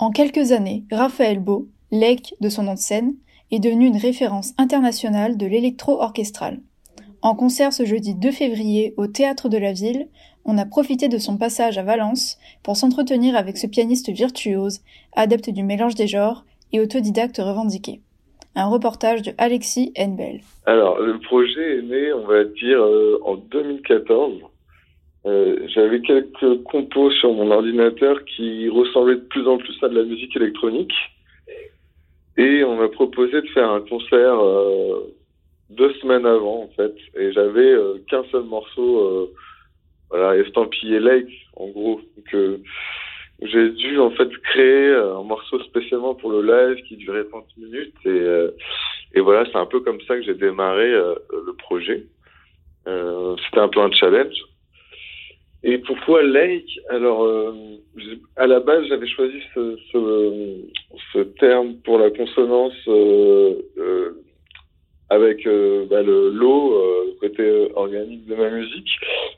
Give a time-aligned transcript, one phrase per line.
[0.00, 3.16] En quelques années, Raphaël Beau, Lake de son nom de scène,
[3.50, 6.60] est devenu une référence internationale de l'électro-orchestral.
[7.20, 10.08] En concert ce jeudi 2 février au Théâtre de la Ville,
[10.46, 14.80] on a profité de son passage à Valence pour s'entretenir avec ce pianiste virtuose,
[15.16, 18.00] adepte du mélange des genres et autodidacte revendiqué.
[18.56, 20.40] Un reportage de Alexis Henbel.
[20.64, 24.32] Alors, le projet est né, on va dire, euh, en 2014.
[25.26, 29.96] Euh, J'avais quelques compos sur mon ordinateur qui ressemblaient de plus en plus à de
[29.96, 30.94] la musique électronique.
[32.36, 35.14] Et on m'a proposé de faire un concert euh,
[35.68, 36.94] deux semaines avant, en fait.
[37.16, 39.34] Et j'avais euh, qu'un seul morceau, euh,
[40.08, 42.00] voilà, estampillé Lake, en gros.
[42.16, 42.60] Donc,
[43.42, 47.94] j'ai dû en fait créer un morceau spécialement pour le live qui durait 30 minutes
[48.04, 48.22] et,
[49.14, 52.04] et voilà c'est un peu comme ça que j'ai démarré le projet
[52.84, 54.36] c'était un peu un challenge
[55.62, 56.80] et pourquoi Lake?
[56.88, 57.52] Alors euh,
[58.36, 60.62] à la base j'avais choisi ce, ce,
[61.12, 64.10] ce, terme pour la consonance euh, euh,
[65.10, 66.74] avec bah, le l'eau
[67.20, 68.88] côté organique de ma musique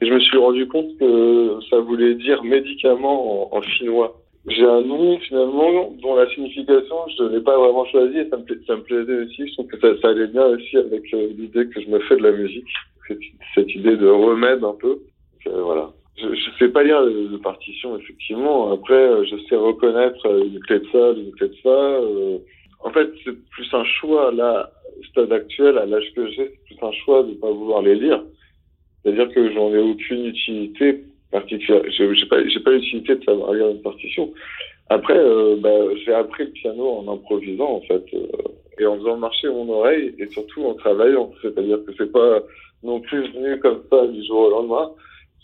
[0.00, 4.16] et je me suis rendu compte que ça voulait dire médicament en, finnois.
[4.46, 8.38] J'ai un nom finalement dont la signification je ne l'ai pas vraiment choisi et ça
[8.38, 9.46] me, plaisait aussi.
[9.46, 12.22] Je trouve que ça, allait bien aussi avec euh, l'idée que je me fais de
[12.22, 12.66] la musique,
[13.54, 14.98] cette, idée de remède un peu.
[15.46, 15.90] Euh, voilà.
[16.20, 18.72] Je ne sais pas lire de, partition effectivement.
[18.72, 21.68] Après, euh, je sais reconnaître une clé de ça, une clé de ça.
[21.68, 22.38] Euh,
[22.80, 26.76] en fait, c'est plus un choix là, au stade actuel, à l'âge que j'ai, c'est
[26.76, 28.22] plus un choix de ne pas vouloir les lire.
[29.02, 31.82] C'est-à-dire que j'en ai aucune utilité particulière.
[31.88, 34.32] J'ai, j'ai pas, l'utilité de savoir lire une partition.
[34.88, 38.26] Après, euh, bah, j'ai appris le piano en improvisant en fait, euh,
[38.78, 41.32] et en faisant marcher mon oreille, et surtout en travaillant.
[41.42, 42.40] C'est-à-dire que c'est pas
[42.82, 44.90] non plus venu comme ça du jour au lendemain.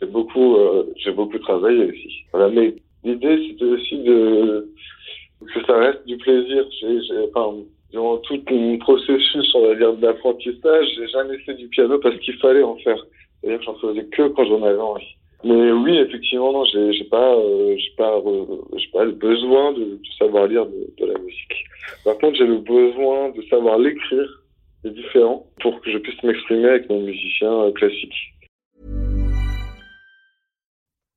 [0.00, 2.24] J'ai beaucoup, euh, j'ai beaucoup travaillé aussi.
[2.32, 2.74] Voilà, mais
[3.04, 4.68] l'idée c'était aussi de
[5.52, 6.64] que ça reste du plaisir.
[6.80, 7.58] J'ai, j'ai, enfin,
[7.90, 12.34] durant tout mon processus, on va dire, d'apprentissage, j'ai jamais fait du piano parce qu'il
[12.38, 12.98] fallait en faire.
[13.40, 15.16] C'est-à-dire que j'en faisais que quand j'en avais envie.
[15.44, 18.44] Mais oui, effectivement, non, j'ai, pas, euh, j'ai pas, euh,
[18.78, 21.64] j'ai pas le besoin de, de savoir lire de, de, la musique.
[22.02, 24.42] Par contre, j'ai le besoin de savoir l'écrire,
[24.82, 28.33] c'est différent, pour que je puisse m'exprimer avec mon musicien euh, classique.